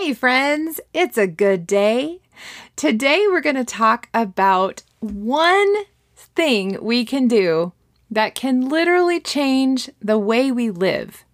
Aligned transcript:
Hey, 0.00 0.14
friends, 0.14 0.80
it's 0.94 1.18
a 1.18 1.26
good 1.26 1.66
day. 1.66 2.20
Today, 2.76 3.24
we're 3.26 3.40
going 3.40 3.56
to 3.56 3.64
talk 3.64 4.08
about 4.14 4.84
one 5.00 5.74
thing 6.14 6.78
we 6.80 7.04
can 7.04 7.26
do 7.26 7.72
that 8.08 8.36
can 8.36 8.68
literally 8.68 9.18
change 9.18 9.90
the 10.00 10.16
way 10.16 10.52
we 10.52 10.70
live. 10.70 11.24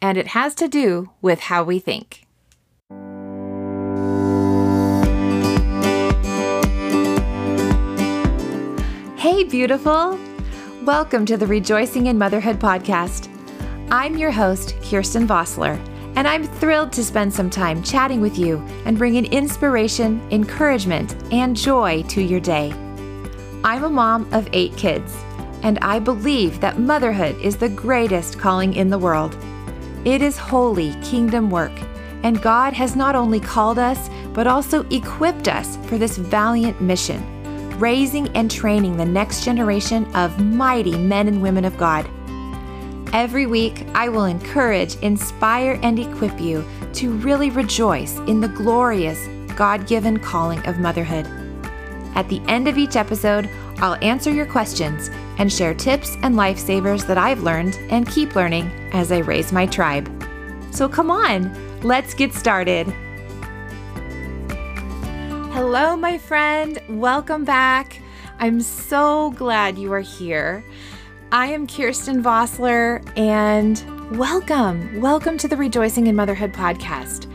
And 0.00 0.16
it 0.16 0.28
has 0.28 0.54
to 0.54 0.68
do 0.68 1.10
with 1.20 1.40
how 1.40 1.64
we 1.64 1.80
think. 1.80 2.28
Hey, 9.18 9.42
beautiful. 9.42 10.16
Welcome 10.84 11.26
to 11.26 11.36
the 11.36 11.48
Rejoicing 11.48 12.06
in 12.06 12.18
Motherhood 12.18 12.60
podcast. 12.60 13.28
I'm 13.90 14.16
your 14.16 14.30
host, 14.30 14.76
Kirsten 14.80 15.26
Vossler 15.26 15.84
and 16.16 16.28
I'm 16.28 16.44
thrilled 16.44 16.92
to 16.92 17.04
spend 17.04 17.32
some 17.32 17.50
time 17.50 17.82
chatting 17.82 18.20
with 18.20 18.38
you 18.38 18.58
and 18.84 18.96
bringing 18.96 19.26
inspiration, 19.32 20.26
encouragement, 20.30 21.14
and 21.32 21.56
joy 21.56 22.02
to 22.08 22.22
your 22.22 22.40
day. 22.40 22.72
I'm 23.64 23.84
a 23.84 23.90
mom 23.90 24.32
of 24.32 24.48
eight 24.52 24.76
kids, 24.76 25.16
and 25.62 25.78
I 25.80 25.98
believe 25.98 26.60
that 26.60 26.78
motherhood 26.78 27.40
is 27.40 27.56
the 27.56 27.68
greatest 27.68 28.38
calling 28.38 28.74
in 28.74 28.90
the 28.90 28.98
world. 28.98 29.36
It 30.04 30.22
is 30.22 30.36
holy 30.36 30.94
kingdom 31.02 31.50
work, 31.50 31.72
and 32.22 32.42
God 32.42 32.72
has 32.74 32.94
not 32.94 33.16
only 33.16 33.40
called 33.40 33.78
us, 33.78 34.10
but 34.32 34.46
also 34.46 34.86
equipped 34.90 35.48
us 35.48 35.76
for 35.86 35.98
this 35.98 36.16
valiant 36.16 36.80
mission, 36.80 37.22
raising 37.78 38.28
and 38.36 38.50
training 38.50 38.96
the 38.96 39.04
next 39.04 39.44
generation 39.44 40.04
of 40.14 40.38
mighty 40.44 40.96
men 40.96 41.26
and 41.26 41.40
women 41.42 41.64
of 41.64 41.76
God. 41.76 42.08
Every 43.14 43.46
week, 43.46 43.86
I 43.94 44.08
will 44.08 44.24
encourage, 44.24 44.96
inspire, 44.96 45.78
and 45.84 46.00
equip 46.00 46.40
you 46.40 46.64
to 46.94 47.12
really 47.18 47.48
rejoice 47.48 48.18
in 48.26 48.40
the 48.40 48.48
glorious, 48.48 49.28
God 49.54 49.86
given 49.86 50.18
calling 50.18 50.58
of 50.66 50.80
motherhood. 50.80 51.24
At 52.16 52.28
the 52.28 52.42
end 52.48 52.66
of 52.66 52.76
each 52.76 52.96
episode, 52.96 53.48
I'll 53.78 53.94
answer 54.02 54.32
your 54.32 54.46
questions 54.46 55.10
and 55.38 55.52
share 55.52 55.74
tips 55.74 56.16
and 56.22 56.34
lifesavers 56.34 57.06
that 57.06 57.16
I've 57.16 57.44
learned 57.44 57.78
and 57.88 58.08
keep 58.08 58.34
learning 58.34 58.68
as 58.92 59.12
I 59.12 59.18
raise 59.18 59.52
my 59.52 59.66
tribe. 59.66 60.10
So 60.72 60.88
come 60.88 61.08
on, 61.08 61.54
let's 61.82 62.14
get 62.14 62.34
started. 62.34 62.88
Hello, 65.52 65.94
my 65.94 66.18
friend. 66.18 66.80
Welcome 66.88 67.44
back. 67.44 68.00
I'm 68.40 68.60
so 68.60 69.30
glad 69.36 69.78
you 69.78 69.92
are 69.92 70.00
here. 70.00 70.64
I 71.34 71.46
am 71.46 71.66
Kirsten 71.66 72.22
Vossler, 72.22 73.02
and 73.18 73.82
welcome. 74.16 75.00
Welcome 75.00 75.36
to 75.38 75.48
the 75.48 75.56
Rejoicing 75.56 76.06
in 76.06 76.14
Motherhood 76.14 76.52
podcast. 76.52 77.28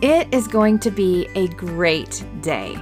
It 0.00 0.32
is 0.32 0.48
going 0.48 0.78
to 0.78 0.90
be 0.90 1.28
a 1.34 1.48
great 1.48 2.24
day. 2.40 2.74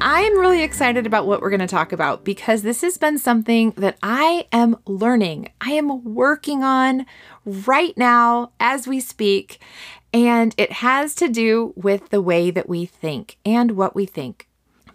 I 0.00 0.22
am 0.22 0.38
really 0.38 0.62
excited 0.62 1.04
about 1.04 1.26
what 1.26 1.42
we're 1.42 1.50
going 1.50 1.60
to 1.60 1.66
talk 1.66 1.92
about 1.92 2.24
because 2.24 2.62
this 2.62 2.80
has 2.80 2.96
been 2.96 3.18
something 3.18 3.72
that 3.72 3.98
I 4.02 4.46
am 4.50 4.78
learning. 4.86 5.52
I 5.60 5.72
am 5.72 6.02
working 6.14 6.62
on 6.62 7.04
right 7.44 7.94
now 7.98 8.52
as 8.58 8.88
we 8.88 8.98
speak, 8.98 9.60
and 10.10 10.54
it 10.56 10.72
has 10.72 11.14
to 11.16 11.28
do 11.28 11.74
with 11.76 12.08
the 12.08 12.22
way 12.22 12.50
that 12.50 12.66
we 12.66 12.86
think 12.86 13.36
and 13.44 13.72
what 13.72 13.94
we 13.94 14.06
think. 14.06 14.48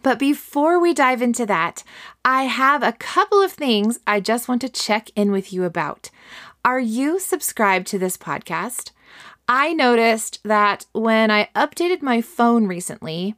But 0.04 0.20
before 0.20 0.80
we 0.80 0.94
dive 0.94 1.22
into 1.22 1.46
that, 1.46 1.84
I 2.24 2.44
have 2.44 2.84
a 2.84 2.94
couple 2.94 3.42
of 3.42 3.52
things 3.52 4.00
I 4.06 4.20
just 4.20 4.48
want 4.48 4.62
to 4.62 4.70
check 4.70 5.10
in 5.16 5.32
with 5.32 5.52
you 5.52 5.64
about. 5.64 6.10
Are 6.64 6.80
you 6.80 7.20
subscribed 7.20 7.88
to 7.88 8.00
this 8.00 8.18
podcast? 8.18 8.92
I 9.48 9.74
noticed 9.74 10.40
that 10.44 10.86
when 10.92 11.32
I 11.32 11.50
updated 11.56 12.02
my 12.02 12.22
phone 12.22 12.68
recently, 12.68 13.36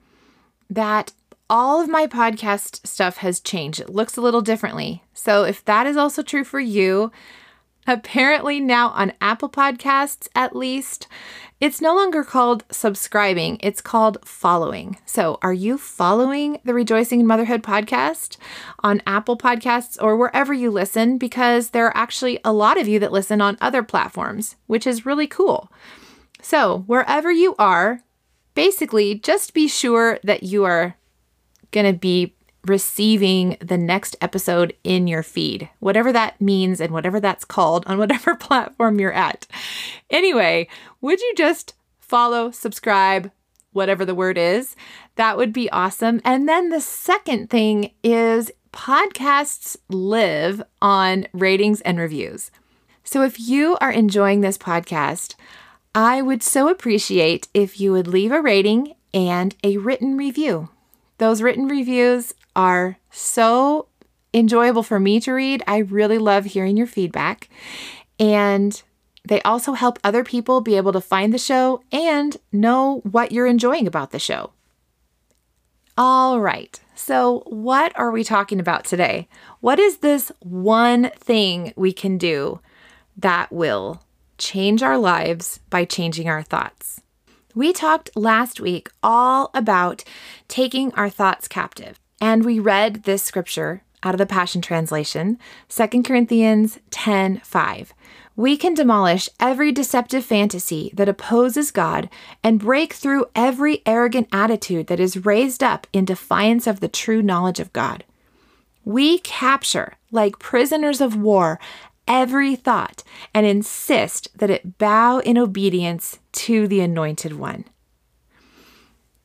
that 0.70 1.12
all 1.50 1.82
of 1.82 1.90
my 1.90 2.08
podcast 2.08 2.86
stuff 2.88 3.18
has 3.18 3.40
changed. 3.40 3.80
It 3.80 3.90
looks 3.90 4.18
a 4.18 4.22
little 4.22 4.42
differently. 4.42 5.04
So 5.14 5.44
if 5.44 5.64
that 5.66 5.88
is 5.88 5.98
also 5.98 6.22
true 6.22 6.44
for 6.44 6.60
you, 6.60 7.12
apparently 7.90 8.60
now 8.60 8.90
on 8.90 9.14
Apple 9.20 9.50
Podcasts 9.50 10.28
at 10.36 10.56
least, 10.56 11.08
it's 11.60 11.82
no 11.82 11.96
longer 11.96 12.24
called 12.24 12.64
subscribing, 12.72 13.58
it's 13.62 13.82
called 13.82 14.20
following. 14.24 14.98
So, 15.06 15.40
are 15.42 15.54
you 15.54 15.78
following 15.78 16.60
the 16.64 16.74
Rejoicing 16.74 17.20
in 17.20 17.28
Motherhood 17.28 17.64
podcast 17.64 18.38
on 18.82 19.02
Apple 19.06 19.38
Podcasts 19.38 20.02
or 20.02 20.16
wherever 20.16 20.54
you 20.54 20.72
listen? 20.72 21.18
Because 21.18 21.72
there 21.72 21.88
are 21.88 21.98
actually 21.98 22.40
a 22.46 22.54
lot 22.54 22.80
of 22.80 22.88
you 22.88 23.00
that 23.00 23.12
listen 23.12 23.42
on 23.42 23.58
other 23.60 23.84
platforms, 23.84 24.56
which 24.68 24.88
is 24.88 25.06
really 25.06 25.28
cool. 25.28 25.72
So, 26.42 26.84
wherever 26.86 27.32
you 27.32 27.56
are, 27.58 28.04
basically 28.54 29.16
just 29.16 29.54
be 29.54 29.68
sure 29.68 30.20
that 30.24 30.44
you 30.44 30.64
are 30.64 30.96
going 31.72 31.92
to 31.92 31.98
be 31.98 32.36
receiving 32.70 33.58
the 33.60 33.78
next 33.78 34.16
episode 34.22 34.74
in 34.84 35.08
your 35.08 35.24
feed, 35.24 35.70
whatever 35.80 36.14
that 36.14 36.40
means 36.40 36.80
and 36.80 36.94
whatever 36.94 37.20
that's 37.20 37.44
called 37.44 37.86
on 37.88 37.98
whatever 37.98 38.36
platform 38.40 39.00
you're 39.00 39.12
at. 39.12 39.48
Anyway, 40.10 40.68
would 41.02 41.20
you 41.20 41.34
just 41.36 41.74
follow, 42.00 42.52
subscribe, 42.52 43.32
whatever 43.74 44.06
the 44.06 44.16
word 44.16 44.38
is? 44.38 44.76
That 45.16 45.38
would 45.38 45.52
be 45.52 45.70
awesome. 45.72 46.22
And 46.24 46.48
then 46.48 46.70
the 46.70 46.82
second 46.82 47.50
thing 47.50 47.92
is 48.04 48.52
podcasts 48.72 49.76
live 49.90 50.62
on 50.82 51.28
ratings 51.34 51.82
and 51.82 52.00
reviews. 52.00 52.52
So 53.04 53.24
if 53.24 53.40
you 53.40 53.78
are 53.82 53.92
enjoying 53.92 54.42
this 54.42 54.58
podcast, 54.58 55.36
I 55.96 56.22
would 56.22 56.44
so 56.44 56.70
appreciate 56.70 57.48
if 57.54 57.80
you 57.80 57.92
would 57.92 58.08
leave 58.08 58.32
a 58.32 58.42
rating 58.42 58.94
and 59.14 59.56
a 59.64 59.78
written 59.78 60.16
review. 60.18 60.70
Those 61.20 61.42
written 61.42 61.68
reviews 61.68 62.34
are 62.56 62.98
so 63.12 63.88
enjoyable 64.34 64.84
for 64.84 65.00
me 65.00 65.20
to 65.22 65.34
read. 65.34 65.64
I 65.68 65.80
really 65.80 66.18
love 66.18 66.46
hearing 66.46 66.78
your 66.78 66.88
feedback. 66.88 67.50
And 68.20 68.82
they 69.28 69.42
also 69.44 69.74
help 69.74 70.00
other 70.04 70.24
people 70.24 70.62
be 70.62 70.78
able 70.78 70.94
to 70.94 71.02
find 71.02 71.34
the 71.34 71.38
show 71.38 71.82
and 71.92 72.38
know 72.52 73.02
what 73.04 73.32
you're 73.32 73.48
enjoying 73.48 73.86
about 73.86 74.12
the 74.12 74.20
show. 74.20 74.52
All 75.98 76.40
right, 76.40 76.80
so 76.96 77.44
what 77.48 77.92
are 78.00 78.12
we 78.12 78.24
talking 78.24 78.60
about 78.62 78.86
today? 78.86 79.28
What 79.60 79.80
is 79.80 79.98
this 79.98 80.32
one 80.40 81.12
thing 81.18 81.74
we 81.76 81.92
can 81.92 82.18
do 82.18 82.62
that 83.18 83.52
will 83.52 84.02
change 84.38 84.82
our 84.82 84.98
lives 84.98 85.60
by 85.70 85.84
changing 85.84 86.30
our 86.30 86.42
thoughts? 86.42 87.02
We 87.56 87.74
talked 87.74 88.16
last 88.16 88.60
week 88.62 88.92
all 89.02 89.50
about 89.56 90.04
taking 90.48 90.94
our 90.94 91.10
thoughts 91.10 91.48
captive, 91.48 92.00
and 92.22 92.46
we 92.46 92.60
read 92.60 93.04
this 93.04 93.24
scripture 93.24 93.82
out 94.04 94.14
of 94.14 94.20
the 94.20 94.28
Passion 94.28 94.62
Translation, 94.62 95.40
2 95.70 96.04
Corinthians 96.04 96.78
10 96.92 97.40
5. 97.40 97.94
We 98.36 98.56
can 98.56 98.76
demolish 98.76 99.30
every 99.40 99.72
deceptive 99.72 100.24
fantasy 100.24 100.92
that 100.94 101.10
opposes 101.10 101.72
God 101.72 102.08
and 102.44 102.60
break 102.60 102.94
through 102.94 103.26
every 103.36 103.82
arrogant 103.84 104.28
attitude 104.32 104.86
that 104.86 105.00
is 105.00 105.26
raised 105.26 105.64
up 105.64 105.88
in 105.92 106.06
defiance 106.06 106.68
of 106.68 106.82
the 106.82 106.88
true 106.88 107.24
knowledge 107.24 107.60
of 107.60 107.74
God. 107.74 108.04
We 108.86 109.20
capture, 109.20 109.96
like 110.12 110.40
prisoners 110.40 111.02
of 111.02 111.16
war, 111.16 111.60
every 112.10 112.56
thought 112.56 113.04
and 113.34 113.46
insist 113.46 114.28
that 114.38 114.50
it 114.50 114.80
bow 114.80 115.20
in 115.20 115.38
obedience 115.38 116.20
to 116.34 116.68
the 116.68 116.82
Anointed 116.82 117.34
One. 117.34 117.64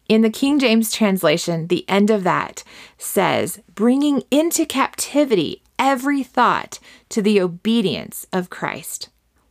In 0.07 0.21
the 0.21 0.31
King 0.31 0.59
James 0.59 0.93
translation, 0.93 1.69
the 1.69 1.89
end 1.89 2.11
of 2.11 2.25
that 2.25 2.63
says, 2.99 3.61
bringing 3.75 4.23
into 4.31 4.67
captivity 4.67 5.63
every 5.79 6.23
thought 6.23 6.79
to 7.09 7.23
the 7.23 7.41
obedience 7.41 8.27
of 8.31 8.51
Christ. 8.51 9.09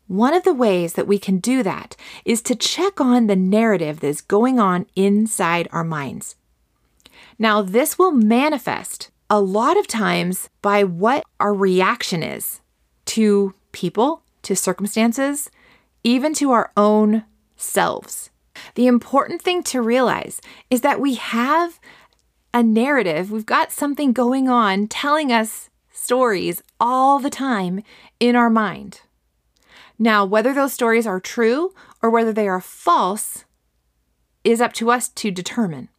One 0.08 0.34
of 0.34 0.44
the 0.44 0.54
ways 0.54 0.94
that 0.94 1.08
we 1.08 1.18
can 1.18 1.40
do 1.40 1.64
that 1.64 1.96
is 2.24 2.42
to 2.44 2.56
check 2.56 3.02
on 3.02 3.26
the 3.26 3.36
narrative 3.36 4.00
that's 4.00 4.22
going 4.22 4.60
on 4.60 4.86
inside 4.96 5.68
our 5.72 5.84
minds. 5.84 6.36
Now, 7.40 7.63
this 7.63 7.98
will 7.98 8.12
manifest 8.12 9.10
a 9.30 9.42
lot 9.42 9.75
of 9.75 9.88
times 9.88 10.50
by 10.62 10.84
what 10.84 11.24
our 11.40 11.54
reaction 11.54 12.22
is 12.22 12.62
to 13.13 13.54
people, 13.74 14.24
to 14.42 14.56
circumstances, 14.56 15.51
even 16.04 16.33
to 16.33 16.50
our 16.50 16.71
own 16.75 17.24
selves. 17.56 18.31
The 18.74 18.88
important 18.88 19.39
thing 19.39 19.62
to 19.65 19.83
realize 19.83 20.42
is 20.71 20.81
that 20.81 21.00
we 21.00 21.13
have 21.13 21.80
a 22.56 22.63
narrative, 22.63 23.31
we've 23.31 23.45
got 23.45 23.71
something 23.71 24.13
going 24.13 24.50
on 24.50 24.88
telling 24.88 25.31
us 25.31 25.69
stories 25.92 26.63
all 26.80 27.19
the 27.19 27.30
time 27.30 27.83
in 28.19 28.36
our 28.36 28.50
mind. 28.50 29.01
Now, 30.00 30.25
whether 30.25 30.51
those 30.51 30.74
stories 30.74 31.06
are 31.06 31.19
true 31.19 31.71
or 32.01 32.09
whether 32.09 32.33
they 32.33 32.48
are 32.48 32.62
false 32.62 33.45
is 34.44 34.59
up 34.59 34.74
to 34.74 34.89
us 34.89 35.07
to 35.09 35.30
determine. 35.30 35.89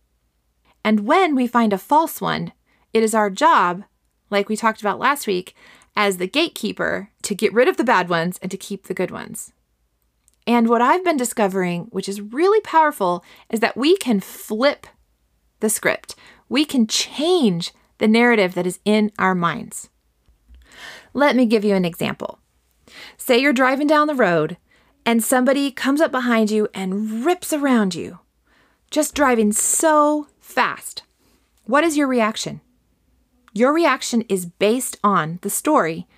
And 0.84 1.06
when 1.06 1.36
we 1.36 1.46
find 1.46 1.72
a 1.72 1.78
false 1.78 2.20
one, 2.20 2.52
it 2.92 3.04
is 3.04 3.14
our 3.14 3.30
job, 3.30 3.84
like 4.30 4.48
we 4.48 4.56
talked 4.56 4.80
about 4.80 4.98
last 4.98 5.28
week, 5.28 5.54
as 5.96 6.16
the 6.16 6.26
gatekeeper 6.26 7.10
to 7.22 7.34
get 7.34 7.52
rid 7.52 7.68
of 7.68 7.76
the 7.76 7.84
bad 7.84 8.08
ones 8.08 8.38
and 8.42 8.50
to 8.50 8.56
keep 8.56 8.84
the 8.84 8.94
good 8.94 9.10
ones. 9.10 9.52
And 10.46 10.68
what 10.68 10.82
I've 10.82 11.04
been 11.04 11.16
discovering, 11.16 11.84
which 11.90 12.08
is 12.08 12.20
really 12.20 12.60
powerful, 12.60 13.24
is 13.50 13.60
that 13.60 13.76
we 13.76 13.96
can 13.96 14.20
flip 14.20 14.86
the 15.60 15.70
script. 15.70 16.14
We 16.48 16.64
can 16.64 16.86
change 16.86 17.72
the 17.98 18.08
narrative 18.08 18.54
that 18.54 18.66
is 18.66 18.80
in 18.84 19.10
our 19.18 19.34
minds. 19.34 19.88
Let 21.14 21.36
me 21.36 21.46
give 21.46 21.64
you 21.64 21.74
an 21.74 21.84
example. 21.84 22.40
Say 23.16 23.38
you're 23.38 23.52
driving 23.52 23.86
down 23.86 24.06
the 24.06 24.14
road 24.14 24.58
and 25.06 25.22
somebody 25.22 25.70
comes 25.70 26.00
up 26.00 26.10
behind 26.10 26.50
you 26.50 26.68
and 26.74 27.24
rips 27.24 27.52
around 27.52 27.94
you, 27.94 28.18
just 28.90 29.14
driving 29.14 29.52
so 29.52 30.28
fast. 30.40 31.02
What 31.64 31.84
is 31.84 31.96
your 31.96 32.06
reaction? 32.06 32.60
Your 33.56 33.72
reaction 33.72 34.22
is 34.22 34.46
based 34.46 34.98
on 35.04 35.38
the 35.42 35.48
story, 35.48 36.08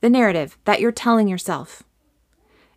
the 0.00 0.08
narrative 0.08 0.56
that 0.64 0.80
you're 0.80 0.92
telling 0.92 1.26
yourself. 1.26 1.82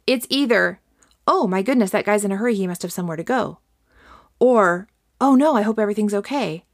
It's 0.07 0.25
either, 0.27 0.80
oh 1.27 1.45
my 1.45 1.62
goodness, 1.62 1.92
that 1.92 2.06
guy's 2.06 2.25
in 2.25 2.31
a 2.31 2.38
hurry, 2.38 2.56
he 2.56 2.65
must 2.65 2.81
have 2.81 2.92
somewhere 2.92 3.15
to 3.15 3.24
go. 3.24 3.59
Or, 4.39 4.88
oh 5.21 5.36
no, 5.36 5.56
I 5.56 5.62
hope 5.62 5.77
everything's 5.77 6.15
okay. 6.15 6.65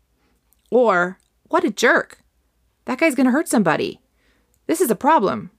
Or, 0.71 1.19
what 1.49 1.65
a 1.65 1.69
jerk. 1.69 2.19
That 2.85 2.99
guy's 2.99 3.13
to 3.15 3.31
hurt 3.31 3.49
somebody. 3.49 3.99
This 4.67 4.79
is 4.79 4.89
a 4.89 4.95
problem. 4.95 5.51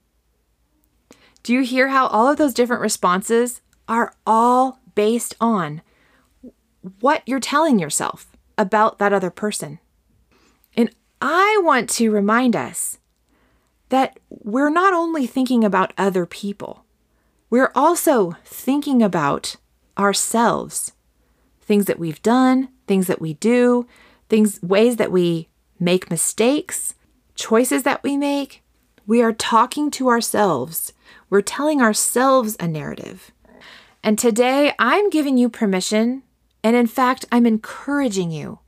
Do 1.43 1.53
you 1.53 1.61
hear 1.61 1.89
how 1.89 2.07
all 2.07 2.27
of 2.27 2.37
those 2.37 2.55
different 2.55 2.81
responses 2.81 3.61
are 3.87 4.13
all 4.25 4.79
based 4.95 5.35
on 5.39 5.83
what 6.99 7.21
you're 7.27 7.39
telling 7.39 7.77
yourself 7.77 8.25
about 8.57 8.97
that 8.97 9.13
other 9.13 9.29
person? 9.29 9.77
And 10.75 10.89
I 11.21 11.59
want 11.63 11.89
to 11.91 12.11
remind 12.11 12.55
us 12.55 12.97
that 13.89 14.19
we're 14.29 14.69
not 14.69 14.93
only 14.93 15.27
thinking 15.27 15.63
about 15.63 15.93
other 15.97 16.25
people, 16.25 16.85
we're 17.49 17.71
also 17.75 18.35
thinking 18.45 19.01
about 19.01 19.55
ourselves. 19.97 20.93
Things 21.61 21.85
that 21.85 21.99
we've 21.99 22.21
done, 22.21 22.69
things 22.87 23.07
that 23.07 23.21
we 23.21 23.33
do, 23.35 23.87
things 24.29 24.61
ways 24.61 24.97
that 24.97 25.11
we 25.11 25.49
make 25.79 26.09
mistakes, 26.09 26.95
choices 27.35 27.83
that 27.83 28.03
we 28.03 28.17
make. 28.17 28.63
We 29.05 29.21
are 29.21 29.33
talking 29.33 29.89
to 29.91 30.07
ourselves 30.07 30.93
we're 31.29 31.41
telling 31.41 31.81
ourselves 31.81 32.57
a 32.59 32.67
narrative. 32.67 33.31
And 34.03 34.17
today 34.17 34.73
I'm 34.79 35.09
giving 35.09 35.37
you 35.37 35.49
permission, 35.49 36.23
and 36.63 36.75
in 36.75 36.87
fact, 36.87 37.25
I'm 37.31 37.45
encouraging 37.45 38.31
you 38.31 38.59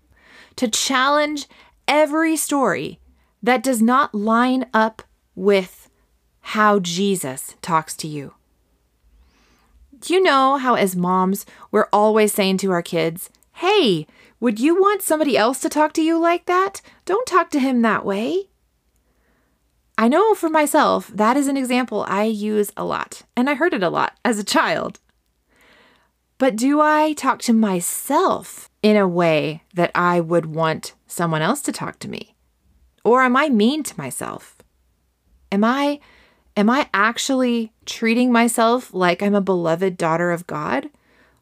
to 0.57 0.67
challenge 0.67 1.47
every 1.91 2.37
story 2.37 2.99
that 3.43 3.61
does 3.61 3.81
not 3.81 4.15
line 4.15 4.65
up 4.73 5.03
with 5.35 5.89
how 6.39 6.79
Jesus 6.79 7.55
talks 7.61 7.95
to 7.97 8.07
you. 8.07 8.33
Do 9.99 10.13
you 10.13 10.23
know 10.23 10.55
how, 10.55 10.75
as 10.75 10.95
moms, 10.95 11.45
we're 11.69 11.89
always 11.91 12.33
saying 12.33 12.57
to 12.59 12.71
our 12.71 12.81
kids, 12.81 13.29
Hey, 13.55 14.07
would 14.39 14.59
you 14.59 14.79
want 14.79 15.03
somebody 15.03 15.37
else 15.37 15.59
to 15.59 15.69
talk 15.69 15.91
to 15.93 16.01
you 16.01 16.17
like 16.17 16.45
that? 16.45 16.81
Don't 17.05 17.27
talk 17.27 17.51
to 17.51 17.59
him 17.59 17.81
that 17.81 18.05
way. 18.05 18.47
I 19.97 20.07
know 20.07 20.33
for 20.33 20.49
myself, 20.49 21.09
that 21.13 21.35
is 21.35 21.47
an 21.47 21.57
example 21.57 22.05
I 22.07 22.23
use 22.23 22.71
a 22.77 22.85
lot, 22.85 23.23
and 23.35 23.49
I 23.49 23.53
heard 23.53 23.73
it 23.73 23.83
a 23.83 23.89
lot 23.89 24.17
as 24.23 24.39
a 24.39 24.45
child. 24.45 24.99
But 26.37 26.55
do 26.55 26.79
I 26.79 27.13
talk 27.13 27.39
to 27.43 27.53
myself 27.53 28.70
in 28.81 28.97
a 28.97 29.07
way 29.07 29.63
that 29.73 29.91
I 29.93 30.19
would 30.19 30.47
want 30.47 30.93
someone 31.07 31.41
else 31.41 31.61
to 31.63 31.71
talk 31.71 31.99
to 31.99 32.09
me? 32.09 32.35
Or 33.03 33.21
am 33.21 33.35
I 33.35 33.49
mean 33.49 33.83
to 33.83 33.97
myself? 33.97 34.57
Am 35.51 35.63
I 35.63 35.99
am 36.55 36.69
I 36.69 36.89
actually 36.93 37.71
treating 37.85 38.31
myself 38.31 38.93
like 38.93 39.21
I'm 39.21 39.35
a 39.35 39.41
beloved 39.41 39.97
daughter 39.97 40.31
of 40.31 40.47
God? 40.47 40.89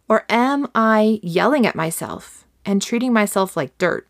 Or 0.07 0.25
am 0.29 0.67
I 0.73 1.19
yelling 1.21 1.65
at 1.65 1.75
myself 1.75 2.45
and 2.65 2.81
treating 2.81 3.13
myself 3.13 3.55
like 3.55 3.77
dirt? 3.77 4.07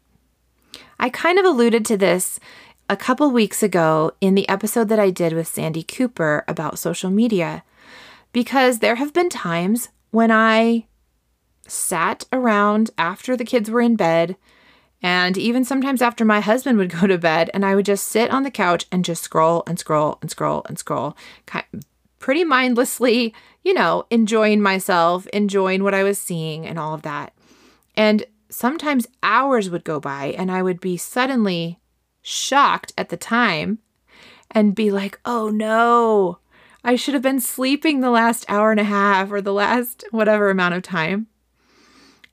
I 0.99 1.09
kind 1.09 1.39
of 1.39 1.45
alluded 1.45 1.85
to 1.85 1.97
this 1.97 2.39
a 2.89 2.97
couple 2.97 3.29
weeks 3.31 3.61
ago 3.61 4.11
in 4.19 4.35
the 4.35 4.47
episode 4.49 4.89
that 4.89 4.99
I 4.99 5.09
did 5.09 5.33
with 5.33 5.47
Sandy 5.47 5.83
Cooper 5.83 6.43
about 6.47 6.79
social 6.79 7.09
media 7.09 7.63
because 8.33 8.79
there 8.79 8.95
have 8.95 9.13
been 9.13 9.29
times 9.29 9.89
when 10.11 10.31
I 10.31 10.85
sat 11.69 12.25
around 12.31 12.91
after 12.97 13.35
the 13.35 13.45
kids 13.45 13.69
were 13.69 13.81
in 13.81 13.95
bed 13.95 14.35
and 15.01 15.37
even 15.37 15.63
sometimes 15.63 16.01
after 16.01 16.25
my 16.25 16.39
husband 16.39 16.77
would 16.77 16.91
go 17.01 17.07
to 17.07 17.17
bed 17.17 17.49
and 17.53 17.65
I 17.65 17.75
would 17.75 17.85
just 17.85 18.07
sit 18.07 18.31
on 18.31 18.43
the 18.43 18.51
couch 18.51 18.85
and 18.91 19.05
just 19.05 19.23
scroll 19.23 19.63
and 19.67 19.79
scroll 19.79 20.17
and 20.21 20.29
scroll 20.29 20.63
and 20.67 20.77
scroll 20.77 21.15
kind 21.45 21.65
of 21.73 21.81
pretty 22.19 22.43
mindlessly, 22.43 23.33
you 23.63 23.73
know, 23.73 24.05
enjoying 24.09 24.61
myself, 24.61 25.25
enjoying 25.27 25.83
what 25.83 25.93
I 25.93 26.03
was 26.03 26.19
seeing 26.19 26.65
and 26.65 26.77
all 26.77 26.93
of 26.93 27.01
that. 27.03 27.33
And 27.95 28.25
sometimes 28.49 29.07
hours 29.23 29.69
would 29.69 29.83
go 29.83 29.99
by 29.99 30.35
and 30.37 30.51
I 30.51 30.61
would 30.61 30.81
be 30.81 30.97
suddenly 30.97 31.79
shocked 32.21 32.91
at 32.97 33.09
the 33.09 33.17
time 33.17 33.79
and 34.51 34.75
be 34.75 34.91
like, 34.91 35.19
oh 35.23 35.49
no, 35.49 36.39
I 36.83 36.95
should 36.95 37.13
have 37.13 37.23
been 37.23 37.39
sleeping 37.39 37.99
the 37.99 38.09
last 38.09 38.45
hour 38.49 38.71
and 38.71 38.79
a 38.79 38.85
half 38.85 39.31
or 39.31 39.41
the 39.41 39.53
last 39.53 40.03
whatever 40.11 40.49
amount 40.49 40.75
of 40.75 40.83
time. 40.83 41.27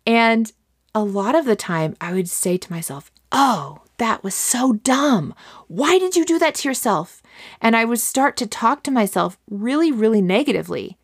And 0.06 0.52
a 0.94 1.02
lot 1.02 1.34
of 1.34 1.44
the 1.44 1.56
time, 1.56 1.96
I 2.00 2.12
would 2.12 2.28
say 2.28 2.56
to 2.56 2.72
myself, 2.72 3.10
oh, 3.32 3.82
that 3.98 4.22
was 4.22 4.34
so 4.34 4.74
dumb. 4.74 5.34
Why 5.68 5.98
did 5.98 6.16
you 6.16 6.24
do 6.24 6.38
that 6.38 6.54
to 6.56 6.68
yourself? 6.68 7.22
And 7.60 7.74
I 7.74 7.84
would 7.84 7.98
start 7.98 8.36
to 8.38 8.46
talk 8.46 8.82
to 8.84 8.90
myself 8.90 9.38
really, 9.50 9.90
really 9.90 10.22
negatively. 10.22 10.96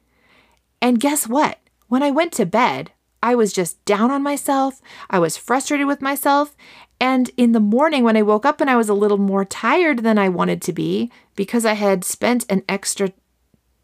And 0.81 1.00
guess 1.00 1.26
what? 1.26 1.58
When 1.88 2.02
I 2.02 2.10
went 2.10 2.32
to 2.34 2.46
bed, 2.46 2.93
I 3.22 3.34
was 3.34 3.52
just 3.52 3.82
down 3.84 4.10
on 4.10 4.22
myself. 4.22 4.81
I 5.08 5.19
was 5.19 5.37
frustrated 5.37 5.87
with 5.87 6.02
myself. 6.02 6.56
And 7.00 7.31
in 7.37 7.52
the 7.52 7.60
morning, 7.60 8.04
when 8.04 8.16
I 8.16 8.22
woke 8.22 8.44
up 8.44 8.60
and 8.60 8.69
I 8.69 8.76
was 8.76 8.88
a 8.88 8.94
little 8.94 9.19
more 9.19 9.44
tired 9.44 10.00
than 10.00 10.19
I 10.19 10.28
wanted 10.28 10.60
to 10.62 10.72
be 10.72 11.10
because 11.37 11.64
I 11.64 11.75
had 11.75 12.04
spent 12.04 12.44
an 12.50 12.62
extra 12.69 13.12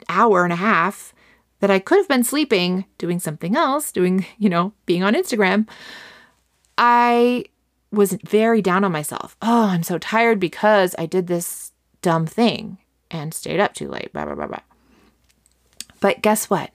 hour 0.09 0.45
and 0.45 0.53
a 0.53 0.57
half 0.57 1.15
that 1.61 1.71
I 1.71 1.79
could 1.79 1.99
have 1.99 2.09
been 2.09 2.25
sleeping, 2.25 2.85
doing 2.99 3.19
something 3.19 3.57
else, 3.57 3.93
doing, 3.93 4.27
you 4.39 4.49
know, 4.49 4.73
being 4.87 5.03
on 5.03 5.15
Instagram, 5.15 5.69
I 6.77 7.45
was 7.91 8.13
very 8.25 8.63
down 8.63 8.85
on 8.85 8.93
myself. 8.93 9.37
Oh, 9.41 9.67
I'm 9.69 9.83
so 9.83 9.99
tired 9.99 10.39
because 10.39 10.95
I 10.99 11.07
did 11.07 11.27
this 11.27 11.73
dumb 12.03 12.27
thing 12.27 12.79
and 13.11 13.33
stayed 13.33 13.61
up 13.61 13.75
too 13.75 13.89
late, 13.89 14.13
blah, 14.13 14.27
blah, 14.27 14.35
blah, 14.35 14.47
blah. 14.47 14.61
But 16.01 16.23
guess 16.23 16.49
what? 16.51 16.71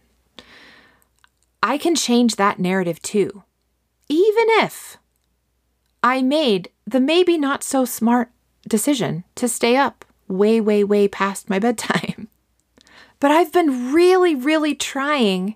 I 1.61 1.77
can 1.77 1.95
change 1.95 2.35
that 2.35 2.59
narrative 2.59 3.01
too. 3.01 3.43
Even 4.09 4.45
if 4.61 4.97
I 6.03 6.21
made 6.21 6.69
the 6.85 6.99
maybe 6.99 7.37
not 7.37 7.63
so 7.63 7.85
smart 7.85 8.31
decision 8.67 9.23
to 9.35 9.47
stay 9.47 9.77
up 9.77 10.03
way, 10.27 10.59
way, 10.59 10.83
way 10.83 11.07
past 11.07 11.49
my 11.49 11.59
bedtime. 11.65 12.12
But 13.23 13.31
I've 13.31 13.53
been 13.53 13.93
really, 13.93 14.35
really 14.35 14.75
trying 14.75 15.55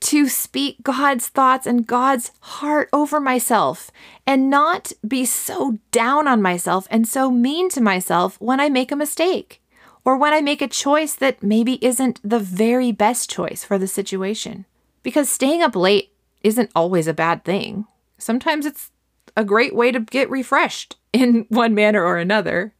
to 0.00 0.28
speak 0.28 0.82
God's 0.82 1.28
thoughts 1.28 1.64
and 1.64 1.86
God's 1.86 2.32
heart 2.40 2.88
over 2.92 3.20
myself 3.20 3.92
and 4.26 4.50
not 4.50 4.92
be 5.06 5.24
so 5.24 5.78
down 5.92 6.26
on 6.26 6.42
myself 6.42 6.88
and 6.90 7.06
so 7.06 7.30
mean 7.30 7.68
to 7.68 7.80
myself 7.80 8.40
when 8.40 8.58
I 8.58 8.70
make 8.70 8.90
a 8.90 8.96
mistake 8.96 9.62
or 10.04 10.16
when 10.16 10.32
I 10.32 10.40
make 10.40 10.60
a 10.60 10.66
choice 10.66 11.14
that 11.14 11.44
maybe 11.44 11.78
isn't 11.80 12.18
the 12.28 12.40
very 12.40 12.90
best 12.90 13.30
choice 13.30 13.62
for 13.62 13.78
the 13.78 13.86
situation. 13.86 14.66
Because 15.04 15.30
staying 15.30 15.62
up 15.62 15.76
late 15.76 16.10
isn't 16.42 16.72
always 16.74 17.06
a 17.06 17.14
bad 17.14 17.44
thing. 17.44 17.84
Sometimes 18.18 18.66
it's 18.66 18.90
a 19.36 19.44
great 19.44 19.76
way 19.76 19.92
to 19.92 20.00
get 20.00 20.28
refreshed 20.28 20.96
in 21.12 21.46
one 21.50 21.72
manner 21.72 22.02
or 22.02 22.16
another. 22.16 22.74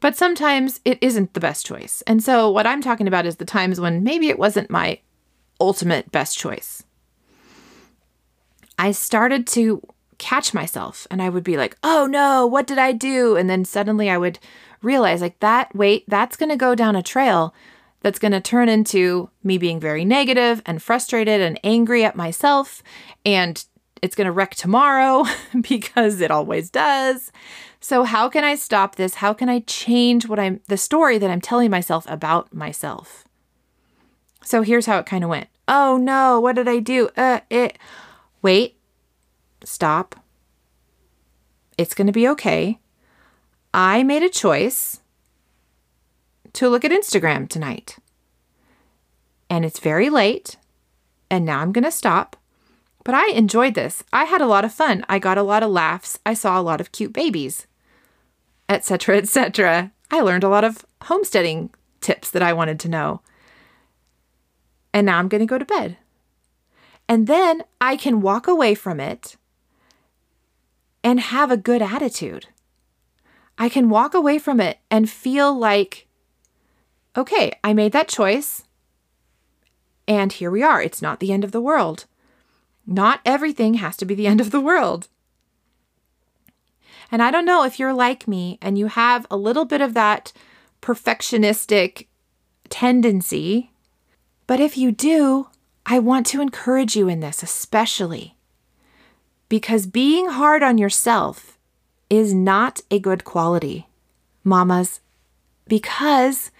But 0.00 0.16
sometimes 0.16 0.80
it 0.84 0.98
isn't 1.00 1.34
the 1.34 1.40
best 1.40 1.66
choice. 1.66 2.02
And 2.06 2.22
so, 2.22 2.50
what 2.50 2.66
I'm 2.66 2.80
talking 2.80 3.06
about 3.06 3.26
is 3.26 3.36
the 3.36 3.44
times 3.44 3.80
when 3.80 4.02
maybe 4.02 4.28
it 4.28 4.38
wasn't 4.38 4.70
my 4.70 5.00
ultimate 5.60 6.10
best 6.10 6.38
choice. 6.38 6.82
I 8.78 8.92
started 8.92 9.46
to 9.48 9.82
catch 10.16 10.54
myself 10.54 11.06
and 11.10 11.20
I 11.20 11.28
would 11.28 11.44
be 11.44 11.56
like, 11.56 11.76
oh 11.84 12.06
no, 12.06 12.46
what 12.46 12.66
did 12.66 12.78
I 12.78 12.92
do? 12.92 13.36
And 13.36 13.48
then 13.48 13.64
suddenly 13.64 14.08
I 14.08 14.18
would 14.18 14.38
realize, 14.82 15.20
like, 15.20 15.38
that, 15.40 15.74
wait, 15.74 16.04
that's 16.08 16.36
going 16.36 16.48
to 16.48 16.56
go 16.56 16.74
down 16.74 16.96
a 16.96 17.02
trail 17.02 17.54
that's 18.00 18.18
going 18.18 18.32
to 18.32 18.40
turn 18.40 18.68
into 18.68 19.28
me 19.44 19.58
being 19.58 19.78
very 19.78 20.04
negative 20.04 20.62
and 20.64 20.82
frustrated 20.82 21.40
and 21.40 21.60
angry 21.62 22.04
at 22.04 22.16
myself 22.16 22.82
and 23.24 23.64
it's 24.02 24.14
going 24.14 24.26
to 24.26 24.32
wreck 24.32 24.54
tomorrow 24.54 25.24
because 25.60 26.20
it 26.20 26.30
always 26.30 26.70
does. 26.70 27.32
So 27.80 28.04
how 28.04 28.28
can 28.28 28.44
I 28.44 28.54
stop 28.56 28.96
this? 28.96 29.14
How 29.16 29.32
can 29.32 29.48
I 29.48 29.60
change 29.60 30.28
what 30.28 30.38
I'm 30.38 30.60
the 30.68 30.76
story 30.76 31.18
that 31.18 31.30
I'm 31.30 31.40
telling 31.40 31.70
myself 31.70 32.04
about 32.08 32.52
myself? 32.54 33.24
So 34.42 34.62
here's 34.62 34.86
how 34.86 34.98
it 34.98 35.06
kind 35.06 35.24
of 35.24 35.30
went. 35.30 35.48
Oh 35.68 35.96
no, 35.96 36.40
what 36.40 36.56
did 36.56 36.68
I 36.68 36.78
do? 36.80 37.08
Uh 37.16 37.40
it 37.50 37.78
wait. 38.42 38.76
Stop. 39.64 40.16
It's 41.78 41.94
going 41.94 42.06
to 42.06 42.12
be 42.12 42.28
okay. 42.28 42.78
I 43.72 44.02
made 44.02 44.22
a 44.22 44.28
choice 44.28 45.00
to 46.54 46.68
look 46.68 46.84
at 46.84 46.90
Instagram 46.90 47.48
tonight. 47.48 47.96
and 49.48 49.64
it's 49.64 49.80
very 49.80 50.08
late, 50.10 50.56
and 51.28 51.44
now 51.44 51.60
I'm 51.60 51.72
going 51.72 51.84
to 51.84 51.90
stop. 51.90 52.36
But 53.04 53.14
I 53.14 53.30
enjoyed 53.30 53.74
this. 53.74 54.04
I 54.12 54.24
had 54.24 54.40
a 54.40 54.46
lot 54.46 54.64
of 54.64 54.74
fun. 54.74 55.04
I 55.08 55.18
got 55.18 55.38
a 55.38 55.42
lot 55.42 55.62
of 55.62 55.70
laughs. 55.70 56.18
I 56.26 56.34
saw 56.34 56.60
a 56.60 56.62
lot 56.62 56.80
of 56.80 56.92
cute 56.92 57.12
babies, 57.12 57.66
etc., 58.68 59.16
etc. 59.16 59.92
I 60.10 60.20
learned 60.20 60.44
a 60.44 60.48
lot 60.48 60.64
of 60.64 60.84
homesteading 61.04 61.70
tips 62.00 62.30
that 62.30 62.42
I 62.42 62.52
wanted 62.52 62.78
to 62.80 62.88
know. 62.88 63.22
And 64.92 65.06
now 65.06 65.18
I'm 65.18 65.28
going 65.28 65.40
to 65.40 65.46
go 65.46 65.58
to 65.58 65.64
bed. 65.64 65.96
And 67.08 67.26
then 67.26 67.64
I 67.80 67.96
can 67.96 68.20
walk 68.20 68.46
away 68.46 68.74
from 68.74 69.00
it 69.00 69.36
and 71.02 71.20
have 71.20 71.50
a 71.50 71.56
good 71.56 71.82
attitude. 71.82 72.48
I 73.58 73.68
can 73.68 73.90
walk 73.90 74.14
away 74.14 74.38
from 74.38 74.60
it 74.60 74.78
and 74.90 75.10
feel 75.10 75.56
like, 75.56 76.06
okay, 77.16 77.52
I 77.62 77.72
made 77.72 77.92
that 77.92 78.08
choice. 78.08 78.64
And 80.06 80.32
here 80.32 80.50
we 80.50 80.62
are. 80.62 80.82
It's 80.82 81.02
not 81.02 81.20
the 81.20 81.32
end 81.32 81.44
of 81.44 81.52
the 81.52 81.60
world. 81.60 82.06
Not 82.90 83.20
everything 83.24 83.74
has 83.74 83.96
to 83.98 84.04
be 84.04 84.14
the 84.14 84.26
end 84.32 84.40
of 84.40 84.50
the 84.50 84.60
world. 84.60 85.08
And 87.10 87.22
I 87.22 87.30
don't 87.30 87.46
know 87.46 87.64
if 87.64 87.78
you're 87.78 87.94
like 87.94 88.28
me 88.28 88.58
and 88.60 88.76
you 88.76 88.88
have 88.88 89.26
a 89.30 89.36
little 89.36 89.64
bit 89.64 89.80
of 89.80 89.94
that 89.94 90.32
perfectionistic 90.82 92.06
tendency, 92.68 93.72
but 94.46 94.60
if 94.60 94.76
you 94.76 94.92
do, 94.92 95.48
I 95.86 95.98
want 95.98 96.26
to 96.26 96.40
encourage 96.40 96.96
you 96.96 97.08
in 97.08 97.20
this, 97.20 97.42
especially 97.42 98.36
because 99.48 99.86
being 99.86 100.28
hard 100.28 100.62
on 100.62 100.78
yourself 100.78 101.58
is 102.08 102.32
not 102.32 102.80
a 102.90 102.98
good 102.98 103.24
quality, 103.24 103.88
mamas, 104.44 105.00
because 105.66 106.50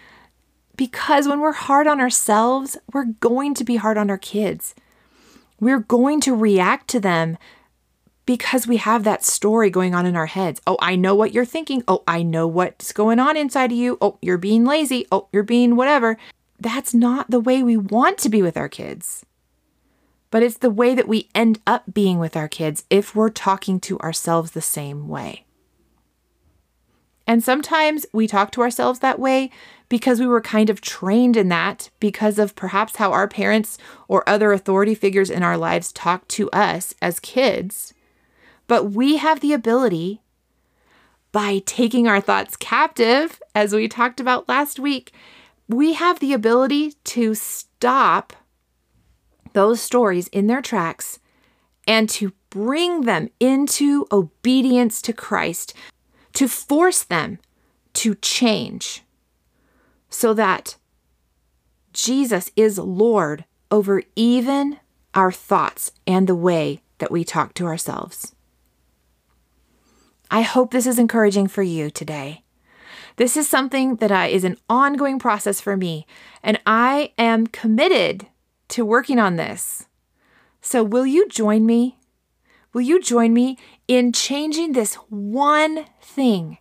because 0.76 1.28
when 1.28 1.40
we're 1.40 1.52
hard 1.52 1.86
on 1.86 2.00
ourselves, 2.00 2.76
we're 2.92 3.04
going 3.04 3.52
to 3.54 3.64
be 3.64 3.76
hard 3.76 3.98
on 3.98 4.08
our 4.08 4.18
kids. 4.18 4.74
We're 5.60 5.80
going 5.80 6.20
to 6.22 6.34
react 6.34 6.88
to 6.88 7.00
them 7.00 7.38
because 8.26 8.66
we 8.66 8.78
have 8.78 9.04
that 9.04 9.24
story 9.24 9.70
going 9.70 9.94
on 9.94 10.06
in 10.06 10.16
our 10.16 10.26
heads. 10.26 10.60
Oh, 10.66 10.78
I 10.80 10.96
know 10.96 11.14
what 11.14 11.32
you're 11.32 11.44
thinking. 11.44 11.82
Oh, 11.86 12.02
I 12.06 12.22
know 12.22 12.46
what's 12.46 12.92
going 12.92 13.18
on 13.18 13.36
inside 13.36 13.72
of 13.72 13.78
you. 13.78 13.98
Oh, 14.00 14.18
you're 14.22 14.38
being 14.38 14.64
lazy. 14.64 15.06
Oh, 15.12 15.28
you're 15.32 15.42
being 15.42 15.76
whatever. 15.76 16.16
That's 16.58 16.94
not 16.94 17.30
the 17.30 17.40
way 17.40 17.62
we 17.62 17.76
want 17.76 18.18
to 18.18 18.28
be 18.28 18.40
with 18.40 18.56
our 18.56 18.68
kids. 18.68 19.26
But 20.30 20.42
it's 20.42 20.58
the 20.58 20.70
way 20.70 20.94
that 20.94 21.08
we 21.08 21.28
end 21.34 21.60
up 21.66 21.92
being 21.92 22.18
with 22.18 22.36
our 22.36 22.48
kids 22.48 22.84
if 22.88 23.14
we're 23.14 23.30
talking 23.30 23.80
to 23.80 23.98
ourselves 23.98 24.52
the 24.52 24.62
same 24.62 25.08
way. 25.08 25.44
And 27.30 27.44
sometimes 27.44 28.06
we 28.12 28.26
talk 28.26 28.50
to 28.50 28.60
ourselves 28.60 28.98
that 28.98 29.20
way 29.20 29.52
because 29.88 30.18
we 30.18 30.26
were 30.26 30.40
kind 30.40 30.68
of 30.68 30.80
trained 30.80 31.36
in 31.36 31.48
that 31.50 31.88
because 32.00 32.40
of 32.40 32.56
perhaps 32.56 32.96
how 32.96 33.12
our 33.12 33.28
parents 33.28 33.78
or 34.08 34.28
other 34.28 34.52
authority 34.52 34.96
figures 34.96 35.30
in 35.30 35.44
our 35.44 35.56
lives 35.56 35.92
talk 35.92 36.26
to 36.26 36.50
us 36.50 36.92
as 37.00 37.20
kids. 37.20 37.94
But 38.66 38.90
we 38.90 39.18
have 39.18 39.38
the 39.38 39.52
ability 39.52 40.22
by 41.30 41.62
taking 41.66 42.08
our 42.08 42.20
thoughts 42.20 42.56
captive, 42.56 43.40
as 43.54 43.72
we 43.72 43.86
talked 43.86 44.18
about 44.18 44.48
last 44.48 44.80
week, 44.80 45.12
we 45.68 45.92
have 45.92 46.18
the 46.18 46.32
ability 46.32 46.94
to 47.04 47.36
stop 47.36 48.32
those 49.52 49.80
stories 49.80 50.26
in 50.32 50.48
their 50.48 50.62
tracks 50.62 51.20
and 51.86 52.08
to 52.08 52.32
bring 52.50 53.02
them 53.02 53.28
into 53.38 54.08
obedience 54.10 55.00
to 55.02 55.12
Christ, 55.12 55.74
to 56.34 56.48
force 56.48 57.02
them 57.02 57.38
to 57.94 58.14
change 58.16 59.02
so 60.08 60.34
that 60.34 60.76
Jesus 61.92 62.50
is 62.56 62.78
Lord 62.78 63.44
over 63.70 64.02
even 64.16 64.78
our 65.14 65.32
thoughts 65.32 65.92
and 66.06 66.26
the 66.26 66.34
way 66.34 66.82
that 66.98 67.10
we 67.10 67.24
talk 67.24 67.54
to 67.54 67.66
ourselves. 67.66 68.34
I 70.30 70.42
hope 70.42 70.70
this 70.70 70.86
is 70.86 70.98
encouraging 70.98 71.48
for 71.48 71.62
you 71.62 71.90
today. 71.90 72.44
This 73.16 73.36
is 73.36 73.48
something 73.48 73.96
that 73.96 74.12
uh, 74.12 74.28
is 74.30 74.44
an 74.44 74.56
ongoing 74.68 75.18
process 75.18 75.60
for 75.60 75.76
me, 75.76 76.06
and 76.42 76.60
I 76.64 77.12
am 77.18 77.48
committed 77.48 78.26
to 78.68 78.84
working 78.84 79.18
on 79.18 79.36
this. 79.36 79.86
So, 80.62 80.82
will 80.82 81.06
you 81.06 81.28
join 81.28 81.66
me? 81.66 81.98
Will 82.72 82.82
you 82.82 83.00
join 83.02 83.34
me 83.34 83.58
in 83.90 84.12
changing 84.12 84.70
this 84.72 84.94
one 85.08 85.84
thing, 86.00 86.58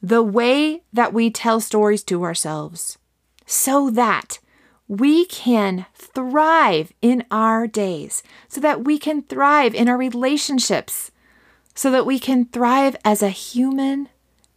the 0.00 0.22
way 0.22 0.80
that 0.92 1.12
we 1.12 1.28
tell 1.28 1.58
stories 1.58 2.04
to 2.04 2.22
ourselves, 2.22 2.98
so 3.46 3.90
that 3.90 4.38
we 4.86 5.24
can 5.24 5.86
thrive 5.92 6.92
in 7.02 7.24
our 7.32 7.66
days, 7.66 8.22
so 8.46 8.60
that 8.60 8.84
we 8.84 8.96
can 8.96 9.22
thrive 9.22 9.74
in 9.74 9.88
our 9.88 9.96
relationships, 9.96 11.10
so 11.74 11.90
that 11.90 12.06
we 12.06 12.16
can 12.16 12.44
thrive 12.44 12.94
as 13.04 13.24
a 13.24 13.30
human, 13.30 14.08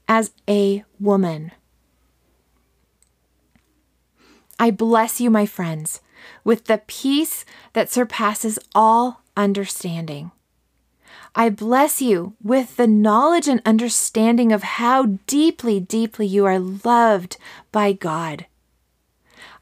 as 0.08 0.30
a 0.48 0.86
woman. 1.00 1.52
I 4.60 4.70
bless 4.70 5.20
you, 5.20 5.32
my 5.32 5.48
friends, 5.48 6.02
with 6.44 6.66
the 6.66 6.84
peace 6.86 7.46
that 7.74 7.90
surpasses 7.90 8.60
all 8.76 9.24
understanding. 9.36 10.30
I 11.36 11.50
bless 11.50 12.02
you 12.02 12.36
with 12.42 12.76
the 12.76 12.88
knowledge 12.88 13.48
and 13.48 13.62
understanding 13.66 14.52
of 14.52 14.64
how 14.64 15.18
deeply, 15.28 15.80
deeply 15.80 16.26
you 16.26 16.46
are 16.46 16.60
loved 16.60 17.38
by 17.72 17.94
God. 17.94 18.46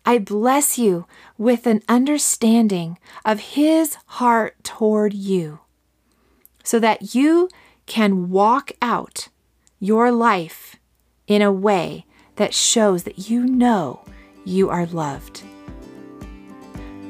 I 0.06 0.20
bless 0.20 0.78
you 0.78 1.06
with 1.38 1.68
an 1.68 1.84
understanding 1.90 2.98
of 3.26 3.40
His 3.40 3.96
heart 4.06 4.64
toward 4.64 5.14
you 5.14 5.60
so 6.64 6.80
that 6.80 7.14
you 7.14 7.50
can 7.86 8.30
walk 8.30 8.72
out 8.82 9.28
your 9.80 10.12
life 10.12 10.78
in 11.28 11.42
a 11.42 11.52
way 11.52 12.06
that 12.38 12.54
shows 12.54 13.04
that 13.04 13.30
you 13.30 13.44
know 13.46 14.06
you 14.46 14.70
are 14.70 14.86
loved. 14.86 15.44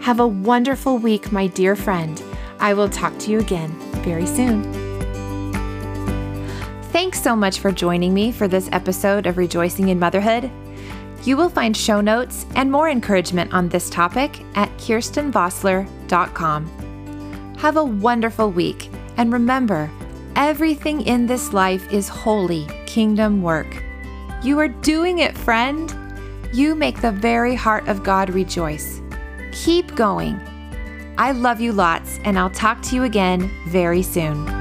Have 0.01 0.19
a 0.19 0.27
wonderful 0.27 0.97
week, 0.97 1.31
my 1.31 1.47
dear 1.47 1.75
friend. 1.75 2.21
I 2.59 2.73
will 2.73 2.89
talk 2.89 3.17
to 3.19 3.31
you 3.31 3.39
again 3.39 3.86
very 3.97 4.25
soon. 4.25 4.63
Thanks 6.91 7.21
so 7.21 7.35
much 7.35 7.59
for 7.59 7.71
joining 7.71 8.11
me 8.13 8.31
for 8.31 8.47
this 8.47 8.69
episode 8.71 9.27
of 9.27 9.37
Rejoicing 9.37 9.89
in 9.89 9.99
Motherhood. 9.99 10.49
You 11.23 11.35
will 11.37 11.49
find 11.49 11.75
show 11.75 11.99
notes 12.01 12.45
and 12.55 12.71
more 12.71 12.89
encouragement 12.89 13.53
on 13.53 13.69
this 13.69 13.89
topic 13.89 14.43
at 14.55 14.69
kirstenvossler.com. 14.77 17.55
Have 17.57 17.77
a 17.77 17.83
wonderful 17.83 18.51
week, 18.51 18.89
and 19.17 19.33
remember, 19.33 19.91
everything 20.35 21.01
in 21.01 21.27
this 21.27 21.53
life 21.53 21.91
is 21.91 22.07
holy 22.07 22.67
kingdom 22.85 23.41
work. 23.41 23.83
You 24.41 24.57
are 24.59 24.69
doing 24.69 25.19
it, 25.19 25.37
friend. 25.37 25.93
You 26.53 26.75
make 26.75 27.01
the 27.01 27.11
very 27.11 27.55
heart 27.55 27.87
of 27.87 28.03
God 28.03 28.29
rejoice. 28.29 29.01
Keep 29.51 29.95
going 29.95 30.39
I 31.17 31.31
love 31.31 31.59
you 31.59 31.73
lots, 31.73 32.19
and 32.23 32.37
I'll 32.37 32.49
talk 32.49 32.81
to 32.83 32.95
you 32.95 33.03
again 33.03 33.49
very 33.67 34.03
soon. 34.03 34.56